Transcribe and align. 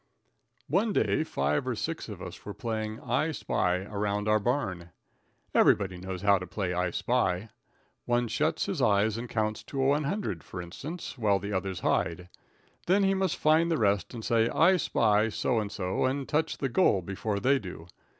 One 0.67 0.93
day 0.93 1.23
five 1.23 1.67
or 1.67 1.75
six 1.75 2.09
of 2.09 2.23
us 2.23 2.43
were 2.43 2.55
playing 2.55 2.99
"I 3.01 3.29
spy" 3.31 3.81
around 3.83 4.27
our 4.27 4.39
barn. 4.39 4.89
Every 5.53 5.75
body 5.75 5.97
knows 5.97 6.23
how 6.23 6.39
to 6.39 6.47
play 6.47 6.73
"I 6.73 6.89
spy." 6.89 7.49
One 8.05 8.27
shuts 8.27 8.65
his 8.65 8.81
eyes 8.81 9.15
and 9.19 9.29
counts 9.29 9.63
100, 9.71 10.43
for 10.43 10.59
instance, 10.59 11.19
while 11.19 11.37
the 11.37 11.53
others 11.53 11.81
hide. 11.81 12.29
Then 12.87 13.03
he 13.03 13.13
must 13.13 13.37
find 13.37 13.69
the 13.69 13.77
rest 13.77 14.11
and 14.15 14.25
say 14.25 14.49
"I 14.49 14.77
spy" 14.77 15.29
so 15.29 15.59
and 15.59 15.71
so 15.71 16.05
and 16.05 16.27
touch 16.27 16.57
the 16.57 16.67
"goal" 16.67 17.03
before 17.03 17.39
they 17.39 17.59
do. 17.59 17.85